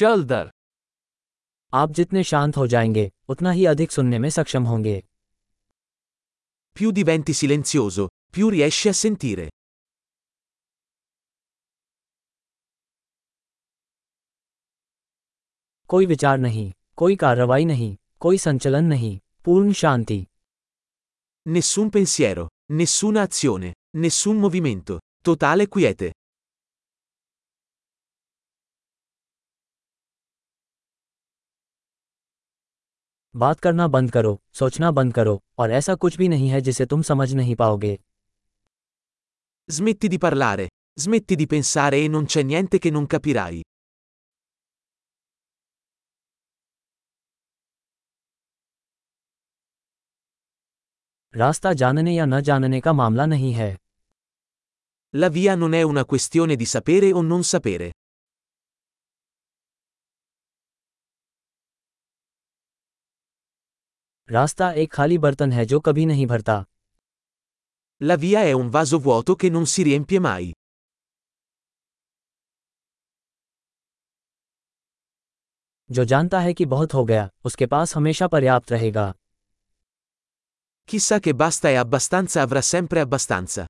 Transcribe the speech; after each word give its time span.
चल 0.00 0.24
दर 0.24 0.50
आप 1.74 1.90
जितने 1.90 2.24
शांत 2.24 2.56
हो 2.56 2.66
जाएँगे 2.66 3.12
उतना 3.28 3.50
ही 3.50 3.66
अधिक 3.66 3.92
सुनने 3.92 4.18
में 4.18 4.30
सक्षम 4.30 4.64
होंगे 4.64 5.02
Più 6.78 6.92
diventi 6.92 7.34
silenzioso, 7.34 8.08
più 8.32 8.50
riesci 8.50 8.88
a 8.88 8.92
sentire. 8.92 9.50
कोई 15.88 16.06
विचार 16.06 16.38
नहीं 16.38 16.72
कोई 16.96 17.16
कार्रवाई 17.16 17.64
नहीं 17.64 17.96
कोई 18.20 18.38
संचलन 18.38 18.84
नहीं 18.84 19.18
पूर्ण 19.44 19.72
शांति 19.72 20.26
Nessun 21.48 21.90
pensiero, 21.90 22.46
nessuna 22.72 23.26
azione, 23.28 23.74
nessun 23.96 24.40
movimento, 24.46 24.98
totale 25.24 25.68
quiete. 25.68 26.19
बात 33.35 33.59
करना 33.59 33.87
बंद 33.87 34.11
करो 34.11 34.39
सोचना 34.53 34.91
बंद 34.91 35.13
करो 35.13 35.41
और 35.59 35.71
ऐसा 35.71 35.95
कुछ 35.95 36.17
भी 36.17 36.27
नहीं 36.27 36.49
है 36.49 36.61
जिसे 36.61 36.85
तुम 36.85 37.01
समझ 37.01 37.33
नहीं 37.33 37.55
पाओगे 37.55 37.97
Smetti 39.69 40.07
di 40.07 40.17
parlare, 40.17 40.69
smetti 40.93 41.35
di 41.35 41.47
pensare 41.47 41.97
e 41.97 42.07
non 42.07 42.25
c'è 42.25 42.43
niente 42.43 42.77
che 42.77 42.91
non 42.91 43.07
capirai. 43.13 43.61
रास्ता 51.33 51.73
जानने 51.73 52.13
या 52.15 52.25
न 52.25 52.39
जानने 52.41 52.79
का 52.81 52.93
मामला 52.93 53.25
नहीं 53.25 53.53
है 53.53 53.75
La 55.13 55.29
via 55.29 55.55
non 55.55 55.73
è 55.73 55.81
una 55.81 56.05
questione 56.05 56.55
di 56.55 56.65
sapere 56.65 57.11
o 57.13 57.21
non 57.21 57.43
sapere. 57.43 57.91
रास्ता 64.30 64.70
एक 64.80 64.92
खाली 64.92 65.16
बर्तन 65.18 65.52
है 65.52 65.64
जो 65.66 65.78
कभी 65.86 66.04
नहीं 66.06 66.26
भरता 66.26 66.64
La 68.00 68.16
via 68.16 68.42
è 68.50 68.52
un 68.52 68.68
vaso 68.76 68.98
vuoto 69.06 69.34
che 69.40 69.48
non 69.54 69.66
si 69.72 69.82
riempie 69.88 70.20
mai. 70.26 70.52
जो 75.90 76.04
जानता 76.04 76.40
है 76.40 76.52
कि 76.54 76.66
बहुत 76.66 76.94
हो 76.94 77.04
गया 77.04 77.28
उसके 77.44 77.66
पास 77.66 77.94
हमेशा 77.96 78.26
पर्याप्त 78.34 78.72
रहेगा 78.72 79.12
Chi 80.88 80.98
sa 81.08 81.18
che 81.24 81.34
basta 81.42 81.68
e 81.70 81.76
abbastanza 81.82 82.42
avrà 82.42 82.60
sempre 82.70 83.00
abbastanza. 83.00 83.66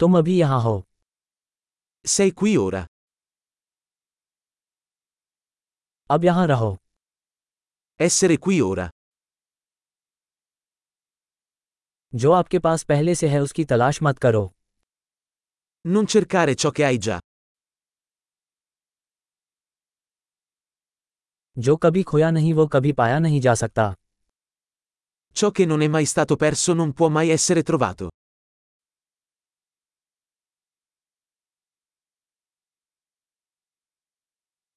तुम 0.00 0.18
अभी 0.18 0.38
यहाँ 0.38 0.60
हो 0.62 0.82
Sei 2.04 2.30
qui 2.32 2.56
ora. 2.56 2.86
अब 6.14 6.24
यहाँ 6.24 6.46
रहो 6.46 6.76
Essere 8.00 8.36
qui 8.46 8.60
ora. 8.60 8.88
जो 12.12 12.32
आपके 12.32 12.58
पास 12.58 12.82
पहले 12.84 13.14
से 13.14 13.28
है 13.28 13.40
उसकी 13.42 13.64
तलाश 13.64 14.02
मत 14.02 14.18
करो 14.24 14.42
Non 15.84 16.06
cercare 16.14 16.54
ciò 16.62 16.70
che 16.78 16.84
hai 16.84 16.98
già. 17.06 17.18
जो 21.56 21.76
कभी 21.76 22.02
खोया 22.10 22.30
नहीं 22.30 22.52
वो 22.54 22.66
कभी 22.74 22.92
पाया 23.00 23.18
नहीं 23.18 23.40
जा 23.46 23.54
सकता 23.62 23.92
Ciò 25.36 25.50
che 25.50 25.64
non 25.66 25.82
è 25.82 25.88
mai 25.88 26.04
stato 26.06 26.36
perso 26.36 26.72
non 26.74 26.92
può 26.92 27.08
mai 27.08 27.30
essere 27.30 27.62
trovato. 27.62 28.08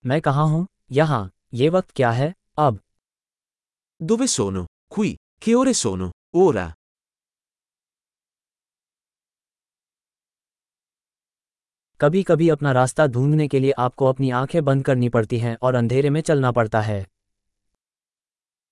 मैं 0.03 0.19
कहाँ 0.21 0.45
हूँ 0.49 0.65
यहाँ 0.91 1.31
ये 1.53 1.69
वक्त 1.69 1.91
क्या 1.91 2.11
है? 2.11 2.35
अब। 2.57 2.79
दुबे 4.01 4.27
सोनो 4.27 4.67
खुई 4.91 5.17
ओरे 5.55 5.73
सोनो 5.73 6.11
ओरा 6.33 6.75
कभी 11.99 12.23
कभी 12.23 12.49
अपना 12.49 12.71
रास्ता 12.71 13.07
ढूँढने 13.07 13.47
के 13.47 13.59
लिए 13.59 13.71
आपको 13.71 14.05
अपनी 14.05 14.29
आँखें 14.29 14.65
बंद 14.65 14.85
करनी 14.85 15.09
पड़ती 15.09 15.39
हैं 15.39 15.57
और 15.61 15.75
अंधेरे 15.75 16.09
में 16.09 16.21
चलना 16.21 16.51
पड़ता 16.51 16.81
है। 16.81 17.07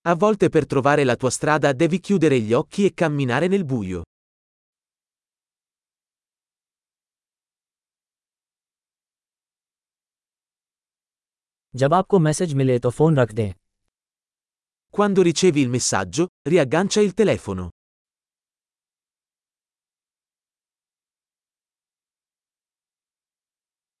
A 0.06 0.16
volte 0.16 0.48
per 0.48 0.62
trovare 0.64 1.04
la 1.06 1.16
tua 1.16 1.30
strada 1.30 1.72
devi 1.82 2.00
chiudere 2.00 2.40
gli 2.40 2.52
occhi 2.52 2.90
e 2.90 2.94
camminare 3.02 3.48
nel 3.48 3.64
buio. 3.72 4.04
जब 11.76 11.94
आपको 11.94 12.18
मैसेज 12.18 12.54
मिले 12.54 12.78
तो 12.78 12.90
फ़ोन 12.90 13.16
रख 13.16 13.32
दें 13.32 13.52
Quando 14.94 15.22
ricevi 15.22 15.60
il 15.60 15.70
messaggio, 15.70 16.26
riaggancia 16.48 17.02
il 17.02 17.14
telefono. 17.14 17.70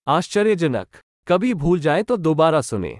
आश्चर्यजनक 0.06 0.96
कभी 1.28 1.54
भूल 1.54 1.80
जाए 1.80 2.02
तो 2.02 2.16
दोबारा 2.16 2.60
सुने 2.60 2.98